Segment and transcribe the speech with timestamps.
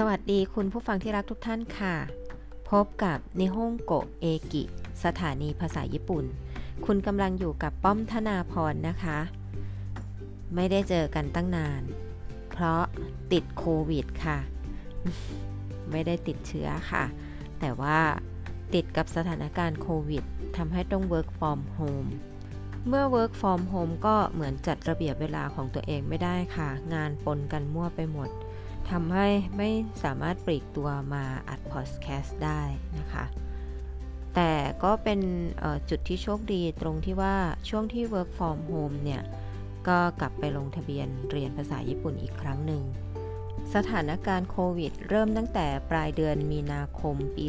[0.00, 1.94] สวัสดีคุณผู้ฟังที่รักทุกท่านค่ะ
[2.70, 4.62] พบกับนิฮงโกเอกิ
[5.04, 6.24] สถานีภาษาญี่ปุ่น
[6.86, 9.18] คุณกำลังอยู่กับป้อมธนาพรนะคะ
[10.54, 11.82] ไม่ได้เจอกันตั้งนาน
[12.50, 12.82] เพราะ
[13.32, 14.38] ติดโควิดค่ะ
[15.90, 17.04] ไม่ได้ติดเชื้อค่ะ
[17.60, 17.98] แต่ว่า
[18.74, 20.24] ติดกับสถานการณ์โควิด
[20.56, 22.10] ทำให้ต้อง work from home
[22.88, 28.30] เมื่อ work from home ก็เหมือนจัดระเบียบเวลาของตัวเองไม่ได้ค่ะ งานปนกันมั่วไปหมด
[28.90, 29.70] ทำให้ไม่
[30.04, 32.62] สามารถปลีกตัวมาอัดพอดแคสต์ได้
[32.98, 33.24] นะคะ
[34.34, 34.52] แต่
[34.84, 35.20] ก็เป็น
[35.90, 37.36] จุดที่โชคดีตรงที่ว่า
[37.68, 39.22] ช่วงที่ work from home เนี่ย
[39.88, 42.82] ก็กลับไปลงทะเบียนเรียนภาษาญี่ปุ่นอีกครั้งหนึ่ง
[43.74, 47.46] สถานการณ์โควิด เริ่มตั้งแต่ปลายเดือนมีนาคมปี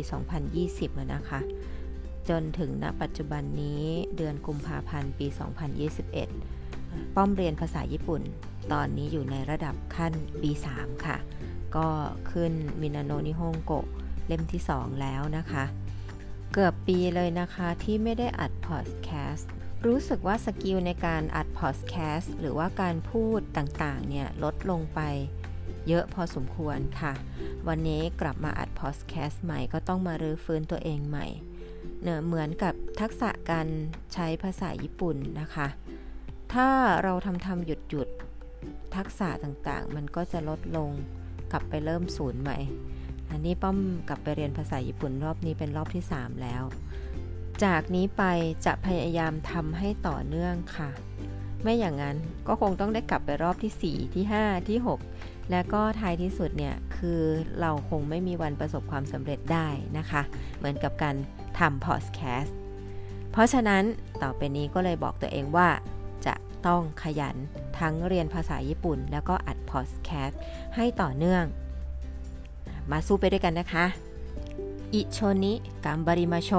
[0.54, 1.40] 2020 นะคะ
[2.30, 3.84] จนถึงณปัจจุบันนี้
[4.18, 5.28] เดือนกุมภาพันธ์ปี
[6.42, 8.22] 2021 ป้อมเรียนภาษาญี่ปุ่น
[8.74, 10.68] ตอนนี้อยู่ในระดับขั้น B3
[11.06, 11.18] ค่ะ
[11.76, 11.88] ก็
[12.32, 13.72] ขึ้น みんなの日本語
[14.28, 15.64] เล่มที่ 2 แล้วนะคะ
[16.54, 19.52] เกือบปีเลยนะคะที่ไม่ได้อัดพอดแคสต์
[19.86, 25.00] รู้สึกว่า skill ในการอัดพอดแคสต์หรือว่าการพูดต่างๆ เนี่ย ลดลงไป
[25.88, 27.14] เยอะพอสมควรค่ะ
[27.68, 31.28] วันนี้กลับมาอัดพอดแคสต์ใหม่ก็ต้องมารื้อฟื้นตัวเองใหม่
[32.02, 33.68] เนเหมือนกับทักษะการ
[34.14, 35.68] ใช้ภาษาญี่ปุ่นนะคะ
[36.54, 36.70] ถ้า
[37.04, 38.10] เราทำทำหยุดหยุด
[38.96, 40.90] ทักษะต่างๆ มันก็จะลดลง
[41.52, 42.58] กลับไปเริ่มศูนย์ใหม่
[43.30, 43.78] อันนี้ป้อม
[44.10, 46.64] กลับไปเรียนภาษาญี่ปุ่นรอบนี้เป็นรอบที่ 3 แล้ว
[47.64, 48.24] จากนี้ไป
[48.66, 50.90] จะพยายามทำให้ต่อเนื่องค่ะ
[51.62, 54.80] ไม่อย่างนั้นก็คงต้องได้กลับไปรอบที่ 4 ที่ 5 ที่
[55.14, 57.22] 6 และก็ท้ายที่สุดเนี่ย คือ
[57.62, 60.22] เราคงไม่มีวันประสบความสำเร็จได้นะคะ
[60.58, 61.16] เหมือนกับการ
[61.60, 62.58] ทำพอดแคสต์
[63.32, 63.84] เพราะฉะนั้น
[64.24, 65.70] ต่อไปนี้ก็เลยบอกตัวเองว่า
[66.68, 67.36] ต้องขยัน
[67.80, 70.42] ทั้งเรียนภาษาญี่ปุ่น แล้วก็อัดพอดแคสต์
[70.76, 71.44] ให้ต่อเนื่อง
[72.92, 73.86] มาสู้ไปด้วยกันนะคะ
[74.94, 76.52] 一緒に頑張りましょう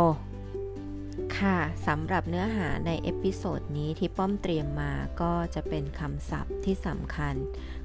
[1.37, 1.57] ค่ะ
[1.87, 7.35] สำหรับเนื้อหาใน episode นี้ที่ป้อมเตรียมมาก็จะเป็นคำศัพท์ที่สำคัญ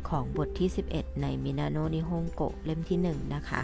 [0.09, 3.61] ของบทที่ 11 ในมินาโนนิฮงโกเล่มที่ 1 นะคะ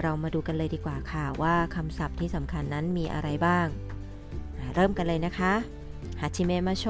[0.00, 3.66] เรามาดูกันเลยดีกว่าค่ะว่าคำศัพท์ที่สำคัญนั้นมีอะไรบ้าง
[4.74, 5.52] เริ่มกันเลยนะคะ
[6.20, 6.86] ฮาชิเมะมาโช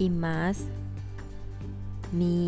[0.00, 0.58] อิมัส
[2.20, 2.40] มี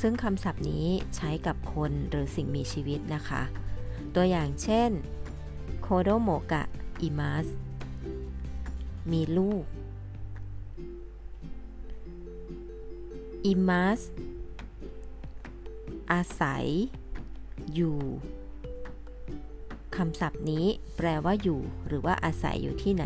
[0.00, 3.42] ซึ่งคำศัพท์นี้ใช้กับคนหรือสิ่งมีชีวิตนะคะ
[4.14, 4.90] ตัวอย่างเช่น
[5.80, 6.62] โคโดโมกะ
[7.02, 7.46] อิมัส
[9.12, 9.64] มีลูก
[13.44, 14.00] อิมัส
[16.12, 16.66] อาศัย
[17.74, 17.98] อยู่
[19.96, 20.66] คำศัพท์นี้
[20.96, 23.04] แปลว่าอยู่ หรือว่าอาศัยอยู่ที่ไหน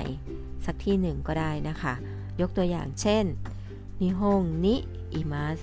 [0.64, 1.94] สักที่หนึ่งก็ได้นะคะ
[2.40, 3.24] ยกตัวอย่างเช่น
[4.00, 4.74] นิฮงนิ
[5.14, 5.58] อิมัส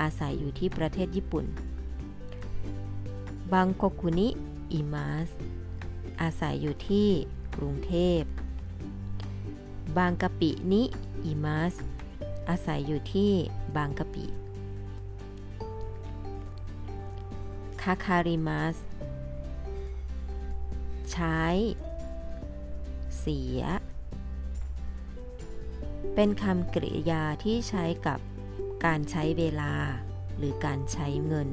[0.00, 1.46] อาศัยอยู่ที่ประเทศญี่ปุ่น
[3.52, 4.28] บังโกกุนิ
[4.72, 5.28] อิมัส
[6.20, 7.08] อาศัยอยู่ที่
[7.56, 8.22] กรุงเทพ
[9.96, 10.82] บางกะปินิ
[11.24, 11.74] อิมัส
[12.48, 13.32] อาศัยอยู่ที่
[13.76, 14.26] บางกะปิ
[17.82, 18.76] คาคาริมัส
[21.12, 21.42] ใช้
[23.18, 23.60] เสีย
[26.18, 28.20] เป็นคำกริยาที่ใช้กับ
[28.84, 29.72] การใช้เวลา
[30.36, 31.48] หรือการใช้เงิน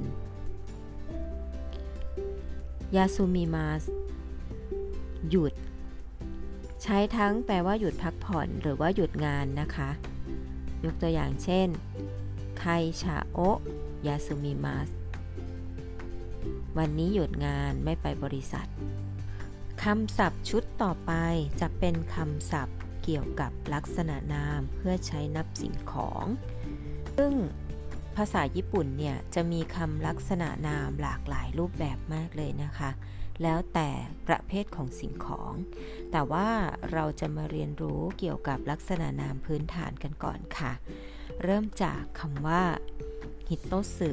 [2.96, 3.84] ยาซูมิมาส
[5.29, 5.53] หยุด
[6.84, 9.90] ใช้ทั้งแปลว่าหยุดพักผ่อนหรือว่าหยุดงานนะคะ
[10.85, 11.68] ยกตัวอย่างเช่น
[12.59, 12.63] ไค
[13.02, 13.40] ชาโอ
[14.07, 14.90] ยาซูมิมาส
[16.78, 18.68] วันนี้หยุดงานไม่ไปบริษัท
[19.84, 21.12] คำศัพท์ชุดต่อไป
[21.62, 26.25] จะเป็นคำศัพท์ เกี่ยวกับลักษณะนามเพื่อใช้นับสิ่งของ
[27.18, 27.34] ซึ่ง
[28.16, 32.91] ภาษาญี่ปุ่นเนี่ยจะมีคำลักษณะนามหลากหลายรูปแบบมากเลยนะคะ
[33.44, 33.90] แล้วแต่
[34.28, 35.53] ประเภทของสิ่งของ
[36.12, 36.50] แต่ว่า
[36.94, 40.73] เราจะมาเรียนรู้เกี่ยวกับลักษณะนามพื้นฐานกันก่อนค่ะ
[41.44, 42.64] เริ่มจากคำว่า
[43.49, 44.11] ฮิตโตสึ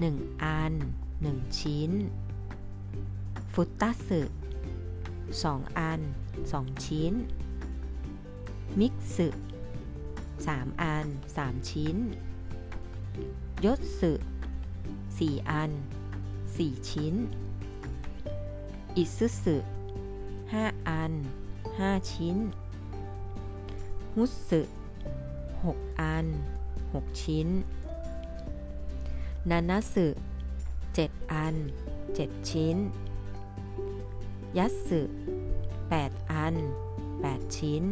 [0.00, 0.72] หนึ่งอัน
[1.22, 1.90] หนึ่งชิ้น
[3.52, 4.20] ฟุตตาสึ
[5.30, 6.00] 2 อัน
[6.42, 7.12] 2 ชิ้น
[8.80, 9.28] มิกสึ
[10.06, 11.96] 3 อัน 3 ชิ้น
[13.64, 14.12] ยศสึ
[15.18, 15.70] 4อัน
[16.30, 17.14] 4 ชิ้น
[18.96, 19.56] อิซึสึ
[20.22, 21.12] 5อัน
[21.66, 22.36] 5 ชิ้น
[24.16, 24.60] มุสึ
[25.30, 26.26] 6อัน
[26.74, 27.48] 6 ชิ้น
[29.50, 30.06] นานาสึ
[30.74, 31.56] 7อัน
[32.06, 32.76] 7 ชิ้น
[34.58, 35.00] ยัตสึ
[35.70, 36.56] 8อัน
[37.06, 37.82] 8 ชิ้น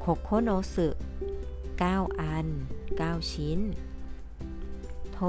[0.00, 0.88] โคโคโนสึ
[1.54, 2.46] 9อัน
[2.90, 3.58] 9 ชิ้น
[5.12, 5.20] โท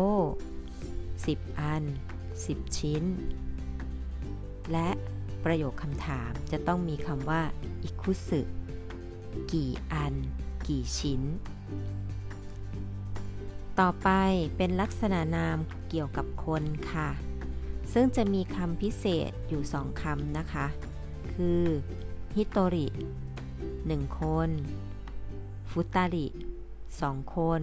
[0.75, 1.83] 10 อัน
[2.33, 3.03] 10 ชิ้น
[4.71, 4.89] และ
[5.43, 7.41] ประโยคคำถามจะต้องมีคำว่า
[7.83, 8.41] อิคุสึ
[9.51, 10.13] กี่อัน
[10.67, 11.21] กี่ชิ้น
[13.79, 14.09] ต่อไป
[14.57, 15.57] เป็นลักษณะนาม
[15.89, 17.09] เกี่ยวกับคนค่ะ
[17.97, 20.65] ซึ่งจะมีคำพิเศษอยู่สองคำนะคะ
[21.33, 21.63] คือ
[22.35, 22.87] ฮิโตริ
[23.53, 24.49] 1 คน
[25.71, 26.27] ฟุตาริ
[26.81, 27.61] 2 คน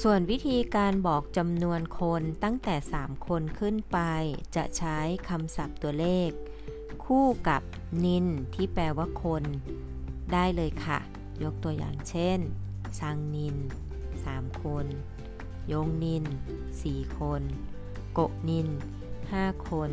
[0.00, 3.98] ส่วนวิธีการบอกจำนวนคนตั้งแต่ 3 คนขึ้นไป
[4.56, 4.98] จะใช้
[5.28, 6.30] คำศัพท์ตัวเลข
[7.04, 7.62] คู่กับ
[8.04, 9.44] นินที่แปลว่าคน
[10.32, 10.98] ได้เลยค่ะ
[11.42, 12.38] ยกตัวอย่างเช่น
[12.98, 13.56] ซังนิน
[14.08, 14.86] 3 คน
[15.72, 16.24] ยงนิน
[16.72, 17.42] 4 คน
[18.12, 18.68] โกนิน
[19.16, 19.90] 5 คน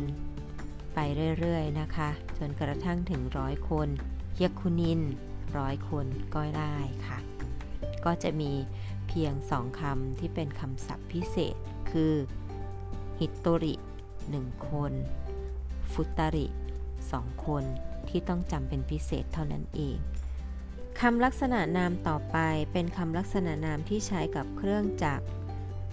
[0.94, 0.98] ไป
[1.38, 3.88] เรื่อยๆนะคะ จนกระทั่งถึงร้อยคน
[4.34, 5.00] เฮียคุนิน
[5.56, 6.76] ร้อยคนก็ได้
[7.06, 7.18] ค่ะ
[8.04, 8.52] ก็จะมี
[9.08, 11.54] เพียงสองคำที่เป็นคำศัพท์พิเศษ
[11.90, 12.14] คือ
[13.20, 13.74] ฮิตโตริ
[14.22, 14.92] 1คน
[15.92, 16.46] ฟุตาริ
[16.96, 17.64] 2คน
[18.08, 19.98] ที่ต้องจำเป็นพิเศษเท่านั้นเอง
[21.00, 22.38] คำลักษณะนามต่อไป
[22.72, 25.24] เป็นคำลักษณะนามที่ใช้กับเครื่องจักร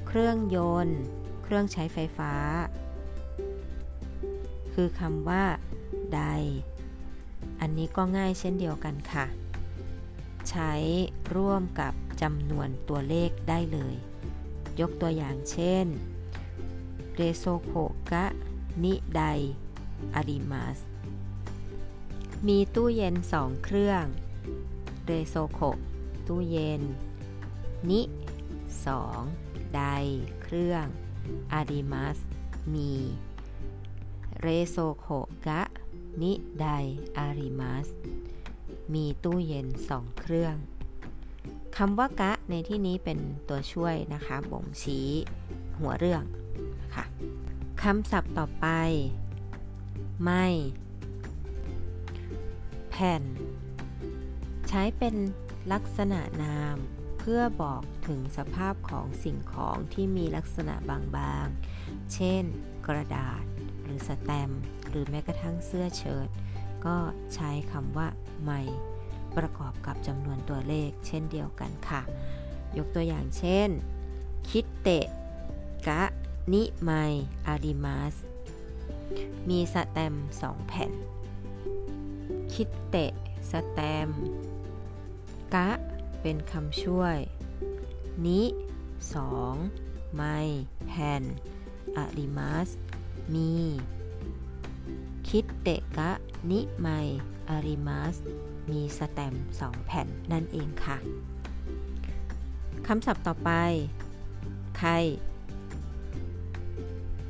[0.07, 0.57] เครื่องย
[0.87, 1.01] นต์
[1.49, 2.33] เครื่องใช้ไฟฟ้า
[4.73, 5.43] คือคำว่า
[6.13, 6.21] ใด
[7.59, 9.25] อันนี้ก็ง่ายเช่นเดียวกันค่ะ
[10.49, 10.73] ใช้
[11.35, 13.95] ร่วมกับจำนวนตัวเลขได้เลย
[14.79, 15.85] ยกตัวอย่างเช่น
[17.15, 17.73] เรโซโค
[18.11, 18.25] กะ
[18.83, 19.21] นิได
[20.15, 20.79] อาริมัส
[22.47, 24.03] มีตู้เย็นสองเครื่อง
[25.05, 25.59] เรโซโค
[26.27, 26.81] ตู้เย็น
[27.89, 28.01] นิ
[28.85, 29.21] สอง
[29.75, 29.81] ได
[30.43, 30.87] เครื่อง
[31.53, 32.17] อาริมัส
[32.73, 32.91] มี
[34.41, 35.07] เรโซโค
[35.47, 35.61] กะ
[36.21, 36.65] นิได
[37.17, 37.87] อาริมัส
[38.93, 40.55] มีตู้เย็นสองเครื่อง
[41.77, 43.19] คำว่ากะในที่นี้เป็น
[43.49, 45.09] ตัวช่วยนะคะ บ่งชี้
[45.79, 46.23] หัวเรื่อง
[46.81, 47.05] นะคะ
[47.81, 48.67] คำศัพท์ต่อไป
[50.23, 50.45] ไม่
[52.89, 53.23] แผ่น
[54.69, 55.15] ใช้เป็น
[55.71, 56.77] ลักษณะนาม
[57.33, 62.43] พื่อบอกถึงสภาพของสิ่งของที่มีลักษณะบางๆ เช่น
[62.87, 63.43] กระดาษ
[63.83, 64.51] หรือสแตม
[64.89, 66.27] หรือแม้กระทั่งเสื้อเชิ้ต
[66.85, 66.97] ก็
[67.35, 68.07] ใช้คำว่า
[68.43, 68.61] ไม่
[69.37, 72.01] ประกอบกับจำนวนตัวเลข เช่นเดียวกันค่ะ
[72.77, 73.69] ยกตัวอย่างเช่น
[74.49, 75.05] คิดเตะ
[75.87, 76.03] กะ
[76.53, 76.91] นิไม
[77.47, 78.15] อาริมัส
[79.49, 80.91] มีสแตมสองแผ่น
[82.53, 83.11] คิดเตะ
[83.51, 84.09] สแตม
[85.55, 85.69] กะ
[86.21, 87.17] เป็นคำช่วย
[88.25, 88.41] นิ
[89.13, 89.53] สอง
[90.15, 90.23] ไม
[90.87, 91.23] แผ่น
[91.97, 92.69] อาริมัส
[93.33, 93.51] มี
[95.27, 96.11] คิดเตกะ
[96.51, 96.87] นิไม
[97.49, 98.15] อาริมัส
[98.71, 100.97] มีสแตมป์2แผ่นนั่นเองค่ะ
[102.87, 103.51] คำศัพท์ต่อไป
[104.77, 104.91] ใคร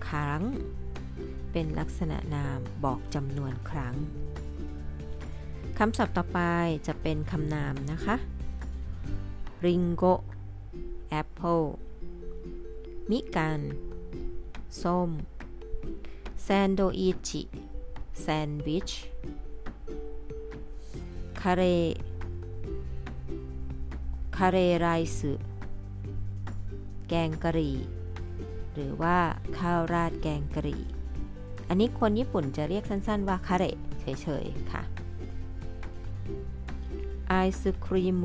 [0.07, 0.41] ครั้ง
[1.51, 3.95] เป็นลักษณะนามบอกจำนวนครั้ง
[5.79, 6.39] คำศัพท์ต่อไป
[6.87, 8.15] จะเป็นคำนามนะคะ
[9.65, 10.03] ริงโก
[11.09, 11.61] แอปเปิล
[13.09, 13.61] みかん
[14.81, 15.09] ส้ม
[16.43, 17.41] サンドイッチ
[18.21, 18.89] แซนด์วิช
[21.41, 25.41] カレー カレーライス
[27.07, 27.77] แกงกะหรี่
[28.73, 29.17] หรือว่า
[29.57, 30.83] ข้าวราดแกงกะหรี่
[31.67, 33.63] อันนี้คนญี่ปุ่นจะเรียกสั้นๆว่า カレー
[33.99, 34.83] เฉยๆ ค่ะ
[37.27, 38.23] ไอศครีม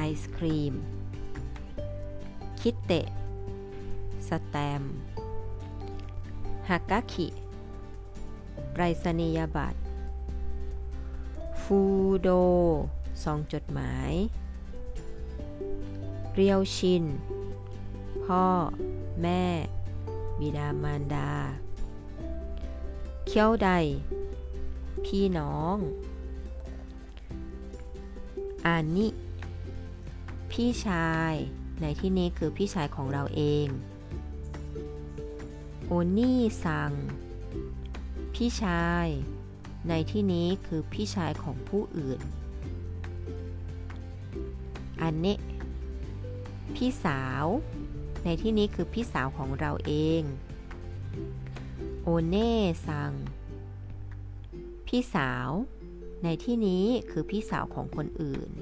[0.00, 0.74] ไอศครีม
[2.60, 3.06] คิเตะ
[4.28, 4.82] สแตม
[6.68, 7.28] ฮากาคิ
[8.74, 9.78] ไรสนียบัตร
[11.62, 11.80] ฟู
[12.20, 12.28] โด
[13.22, 14.12] ซองจดหมาย
[16.34, 17.04] เรียวชิน
[18.24, 18.44] พ่อ
[19.22, 19.44] แม่
[20.40, 21.32] บิดามารดา
[23.26, 23.70] เคี้ยวใด
[25.04, 25.76] พี่น้อง
[28.66, 29.08] อานิ
[30.62, 31.34] พี่ชาย
[31.80, 33.66] ในที่นี้คือพี่ชายของเราเอง
[35.86, 36.92] โอนี่ซัง
[38.34, 39.06] พี่ชาย
[39.88, 42.20] ในที่นี้คือพี่ชายของผู้อื่น
[45.00, 45.40] อันเนะ
[46.74, 47.44] พี่สาว
[48.24, 50.22] ในที่นี้คือพี่สาวของเราเอง
[52.02, 52.52] โอเน่
[52.86, 53.12] ซัง
[54.86, 55.48] พี่สาว
[56.22, 58.52] ในที่นี้คือพี่สาวของคนอื่น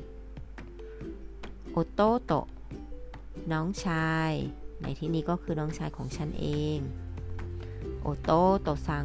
[1.79, 2.33] โอโตโต
[3.53, 4.33] น้องชาย
[4.83, 6.79] ในที่นี้ก็คือน้องชายของฉันเอง
[8.03, 8.31] โอโต
[8.63, 9.05] โตซัง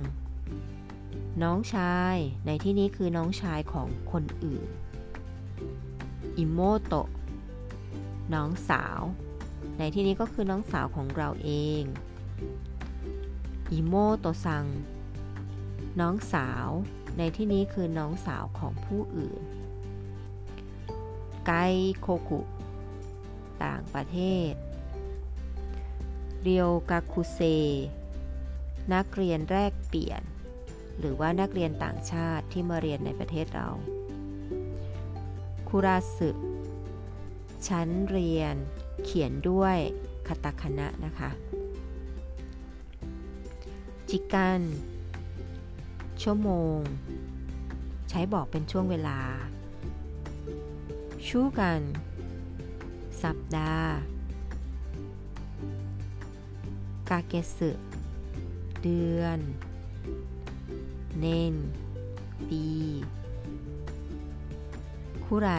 [1.44, 4.68] น้องชาย ในที่นี้คือน้องชายของคนอื่น
[6.38, 7.08] อิโมโตะ
[8.34, 9.02] น้องสาว
[9.78, 11.52] ในที่นี้ก็คือน้องสาวของเราเอ
[11.82, 11.84] ง
[13.72, 14.66] อิโมโตซัง
[16.00, 16.68] น้องสาว
[17.18, 19.42] ในที่นี้คือน้องสาวของผู้อื่น
[21.48, 21.52] ไก
[22.02, 22.42] โคกุ
[23.64, 24.20] ต่างประเท
[24.52, 24.54] ศ
[26.44, 27.40] เรียวกาคุเซ
[28.94, 30.22] นักเรียนแรกเปลี่ยน
[31.00, 33.68] หรือว่านักเรียนต่างชาติที่มาเรียนในประเทศเรา
[35.70, 36.30] คุราสึ
[37.68, 38.56] ชั้นเรียน
[39.04, 39.78] เขียนด้วย
[40.28, 41.32] คาตาคณะนะคะ
[44.10, 44.62] จิกัน
[46.22, 46.80] ชั่วโมง
[48.10, 49.20] ใช้บอกเป็นช่วงเวลา
[51.28, 51.82] ชูกัน
[53.24, 53.92] สัปดาห์
[57.10, 57.72] กาเกสึ
[58.82, 59.40] เดือน
[61.20, 61.56] เนน
[62.48, 62.68] ปี
[65.26, 65.50] คุไร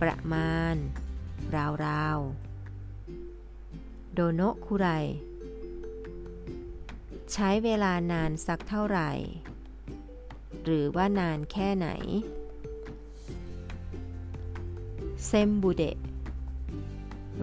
[0.00, 0.74] ประมาณ
[1.54, 2.18] ราวราว
[4.12, 4.88] โดโนคุไร
[7.32, 9.10] ใช้เวลานานสักเท่าไหร่
[10.64, 11.88] หรือว่านานแค่ไหน
[15.38, 15.96] ซมบูเดะ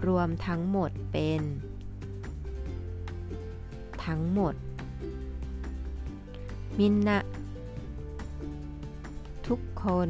[0.08, 1.42] รวมทั้งหมดเป็น
[4.06, 4.56] ทั้งหมด
[6.80, 7.20] มินนะ
[9.48, 10.10] ทุกคน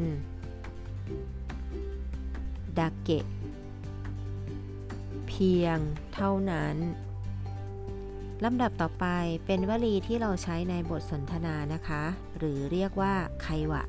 [2.77, 3.25] ดาเกะ
[5.27, 5.77] เพียง
[6.13, 6.75] เท่านั้น
[8.43, 9.05] ลำดับต่อไป
[9.45, 12.03] เป็นวลีที่เราใช้ในบทสนทนานะคะ
[12.37, 13.83] หรือเรียกว่าไควะ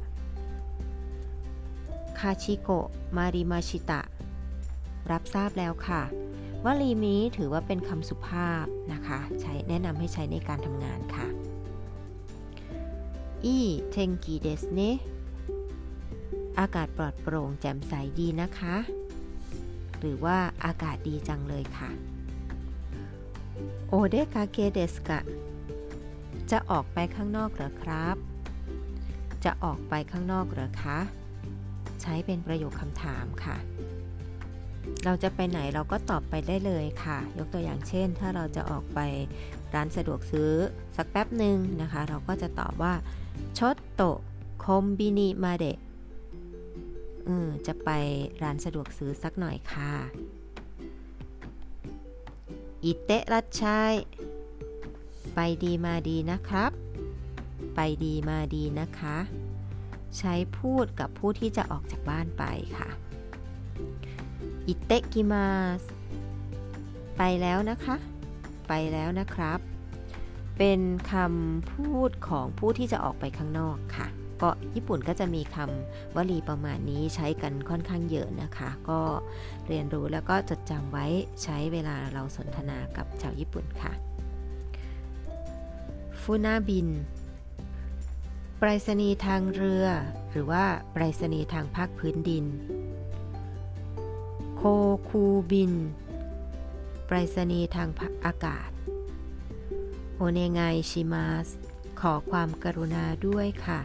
[2.23, 4.01] คาชิโกะมาริมาชิตะ
[5.11, 6.03] รับทราบแล้วค่ะ
[6.65, 11.27] วลีนี้ถือว่าเป็นคำสุภาพนะคะ ใช้แนะนำให้ใช้ในการทำงานค่ะ
[13.45, 13.59] อี
[13.91, 14.81] เทงกีเดสเน
[16.59, 18.77] อากาศปลอดโปร่งแจ่มใสดีนะคะ
[19.99, 21.91] หรือว่าอากาศดีจังเลยค่ะ
[23.89, 25.21] โอเดกาเกเดสกะ
[26.51, 28.17] จะออกไปข้างนอกเหรอครับ
[29.45, 30.99] จะออกไปข้างนอกเหรอคะ
[32.03, 33.57] ใช้เป็นประโยคคำถามค่ะ
[35.05, 39.01] เราจะไปไหนเราก็ตอบไปได้เลยค่ะ ยกตัวอย่างเช่น ถ้าเราจะออกไป
[39.75, 40.53] ร้านสะดวกซื้อ
[40.97, 42.95] สักแป๊บหนึ่งนะคะ เราก็จะตอบว่า
[43.59, 44.03] ชดโต
[44.65, 45.79] คอมบินิมาเดะ
[47.67, 47.91] จะไป
[48.43, 49.93] ร้านสะดวกซื้อสักหน่อยค่ะ
[52.85, 53.95] อิเตะรัดชัย
[55.35, 56.73] ไปดีมาดีนะครับ
[57.75, 59.17] ไปดีมาดีนะคะ
[60.19, 62.45] ใช้พูดกับผู้ที่จะออกจากบ้านไป
[62.79, 62.89] ค่ะ
[64.67, 65.49] อิเตะกิมา
[65.81, 65.83] ส
[67.19, 67.97] ไปแล้วนะคะ
[68.69, 69.59] ไปแล้วนะครับ
[70.59, 70.81] เป็น
[71.13, 74.09] คำพูดของผู้ที่จะออกไปข้างนอกค่ะ
[74.43, 79.01] ก็ญี่ปุ่นก็จะมีคำวลีประมาณนี้ใช้กันค่อนข้างเยอะนะคะ ก็
[79.69, 81.07] เรียนรู้แล้วก็จดจำไว้
[81.43, 83.93] ใช้เวลาเราสนทนากับชาวญี่ปุ่นค่ะ
[86.21, 86.89] ฟูนาบิน
[88.65, 89.87] ไปรษณีย์ทางเรือ
[90.31, 92.45] หรือว่าไปรษณีย์ทางภาคพื้นดิน
[94.57, 94.63] โค
[95.09, 95.73] คูบิน
[97.07, 97.89] ไปรษณีย์ทาง
[98.25, 98.71] อากาศ
[100.17, 101.49] โอเนไงชิมาส
[102.01, 103.81] ขอความกรุณาด้วยค่ะ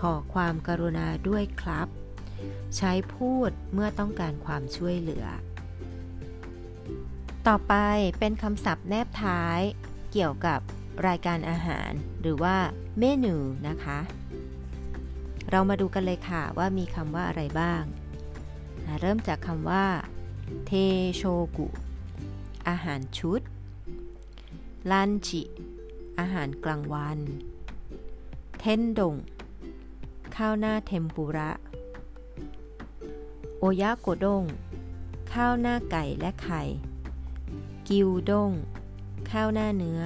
[0.00, 1.88] ขอความกรุณาด้วยครับ
[2.76, 5.26] ใช้พูดเมื่อต้องการความช่วยเหลือ
[7.46, 7.74] ต่อไป
[8.18, 9.60] เป็นคำศัพท์แนบท้าย
[10.12, 10.60] เกี่ยวกับ
[11.06, 12.56] รายการอาหารหรือว่า
[12.98, 13.36] เมนู
[13.68, 13.98] นะคะ
[15.50, 17.82] เรามาดูกันเลยค่ะว่ามีคำว่าอะไรบ้าง
[19.00, 19.86] เริ่มจากคำว่า
[20.66, 20.72] เท
[21.16, 21.22] โช
[21.56, 21.68] กุ
[22.68, 23.40] อาหารชุด
[24.90, 25.42] ลันจิ
[26.18, 27.18] อาหารกลางวัน
[28.58, 29.14] เทนดง
[30.36, 31.50] ข้าวหน้าเทมปุระ
[33.58, 34.44] 親子丼
[35.32, 36.62] ข้าวหน้าไก่และไข่
[37.88, 38.52] 牛丼
[39.30, 40.02] ข้าวหน้าเนื้อ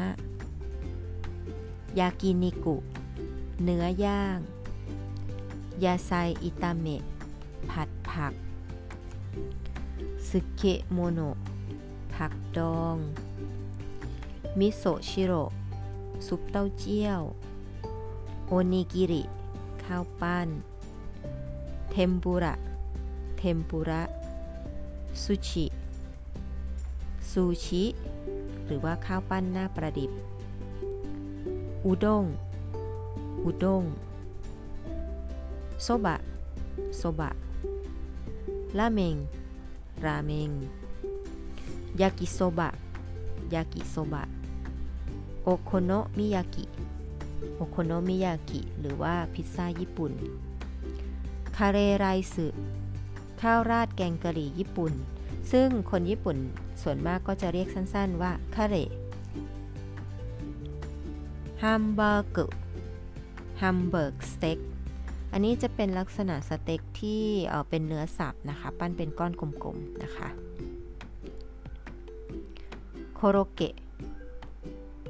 [1.98, 2.76] ยากินิกุ
[3.62, 4.38] เนื้อย่าง
[5.84, 6.10] ยาไซ
[6.42, 7.02] อิตาเมะ
[7.70, 8.32] ผัดผัก
[10.28, 11.36] สึเกโมโนะ
[12.14, 12.96] ผักดอง
[14.58, 15.44] มิโซชิโร่
[16.26, 17.22] ซุปเต้าเจี้ยว
[18.46, 19.22] おにぎり
[19.84, 20.48] ข้าวปั้น
[21.90, 22.54] เทมปุระ
[23.38, 24.02] เทมปุระ
[25.22, 25.66] ซูชิ
[27.30, 27.84] ซูชิ
[28.66, 30.10] หรือว่าข้าวปั้นหน้าประดิบ
[31.86, 32.24] อุด้ง
[33.44, 33.84] อุด้ง
[35.82, 36.16] โซบะ
[36.96, 37.30] โซบะ
[38.78, 39.16] ราเมง
[40.04, 40.50] ราเมง
[42.00, 42.68] ยากิโซบะ
[43.54, 44.22] ยากิโซบะ
[45.42, 46.64] โอโคโนมิยากิ
[47.56, 50.12] โอโคโนมิยากิ หรือว่าพิซซ่าญี่ปุ่น
[51.56, 52.46] カレーライス
[53.40, 54.92] ข้าวราดแกงกะหรี่ญี่ปุ่น
[55.52, 56.36] ซึ่งคนญี่ปุ่น
[56.82, 58.76] ส่วนมากก็จะเรียกสั้นๆว่า カレー
[61.66, 62.38] ハンバーグ
[63.62, 64.58] hamburg steak
[65.32, 67.24] อันนี้จะเป็นลักษณะสเต็กที่
[67.68, 70.28] เป็นเนื้อสับนะคะ ปั้นเป็นก้อนกลมๆนะคะ
[73.14, 73.74] โคโรเกะ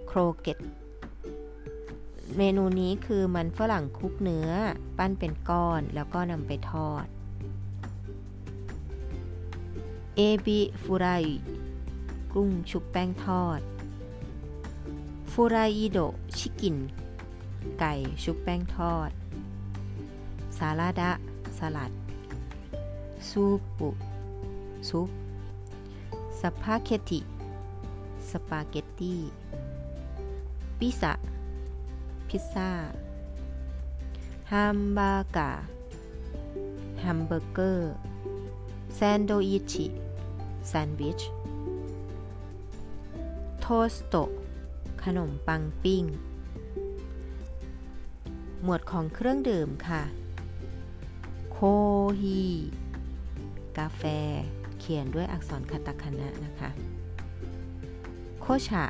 [0.07, 0.59] โครเกต
[2.37, 4.49] เมนูนี้คือมันฝรั่งคลุกเนื้อ
[4.99, 7.07] ปั้นเป็นก้อนแล้วก็นำไปทอด
[10.17, 11.07] เอบิฟูไร
[12.33, 13.61] กุ้งชุบแป้งทอด
[15.33, 16.01] ฟูไรอิโด
[16.39, 16.77] ชิกิน
[17.81, 19.11] ไก่ชุบแป้งทอด
[20.59, 21.11] ซาลาดะ
[21.59, 21.93] สลัด
[23.29, 23.45] スー
[23.79, 23.89] プ
[24.89, 25.09] ซุป
[26.41, 27.21] スパゲッティ
[28.31, 29.21] สปาเกตตี้ ピザ
[30.79, 31.13] พิซซ่า
[32.29, 35.51] ハンバーガー
[37.01, 37.95] แฮมเบอร์เกอร์ サンドイッチ
[38.95, 39.75] แซนด์วิช
[40.69, 41.21] トース
[43.61, 44.15] ト
[45.05, 46.05] ขนมปังปิ้ง
[48.63, 50.03] หมวดของเครื่องดื่มค่ะ
[51.53, 51.59] โค
[52.21, 52.43] ฮี
[53.79, 54.03] กาแฟ
[54.79, 56.71] เขียนด้วยอักษรคาตาคานะนะคะ
[58.41, 58.85] โคชะ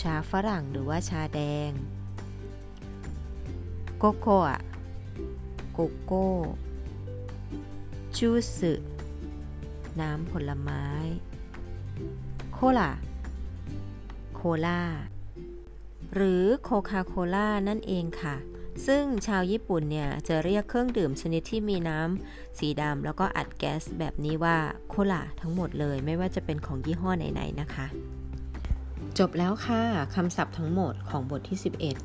[0.00, 1.70] ชาฝรั่งหรือว่าชาแดง
[3.98, 4.60] โกโก้อะ
[5.72, 6.26] โกโก้
[8.16, 8.60] จูส
[10.00, 10.84] น้ำผลไม้
[12.52, 12.90] โคลา
[14.40, 14.82] โคลา
[16.14, 18.36] หรือโคคาโคล่านั่นเองค่ะ
[18.86, 24.56] ซึ่งชาวญี่ปุ่นเนี่ย จะเรียกเครื่องดื่มชนิดที่มีน้ำสีดำแล้วก็อัดแก๊สแบบนี้ว่า
[24.88, 27.86] โคลาทั้งหมดเลย ไม่ว่าจะเป็นของยี่ห้อไหนๆนะคะ
[29.18, 29.82] จบแล้วค่ะ
[30.14, 31.58] คำศัพท์ทั้งหมดของบทที่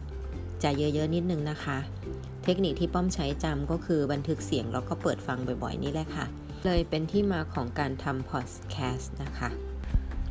[0.08, 1.78] 11 จะเยอะๆนิดนึงนะคะ
[2.44, 6.26] เทคนิคที่ป้อมใช้จำก็คือบันทึกเสียงแล้วก็เปิดฟังบ่อยๆนี่แหละค่ะ
[6.66, 9.50] เลยเป็นที่มาของการทำพอดแคสต์นะคะ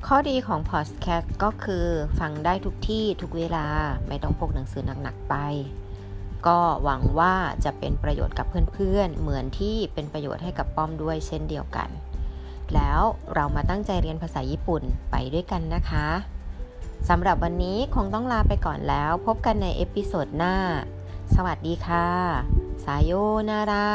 [0.08, 1.86] ข้อดีของพอดแคสต์ก็คือ
[2.20, 3.66] ฟังได้ทุกที่ทุกเวลา
[4.08, 5.34] ไม่ต้องพกหนังสือหนักๆไป
[6.46, 7.34] ก็หวังว่า
[7.64, 11.88] จะเป็นประโยชน์กับเพื่อนๆ เหมือนที่เป็นประโยชน์ให้กับป้อมด้วยเช่นเดียวกัน
[12.74, 13.00] แล้ว
[13.34, 16.08] เรามาตั้งใจเรียนภาษาญี่ปุ่นไปด้วยกันนะคะ
[17.08, 20.56] สำหรับวันนี้คงต้องลาไปก่อนแล้ว พบกันใน episode หน้า
[21.34, 22.08] สวัสดีค่ะ
[22.84, 23.88] さようなら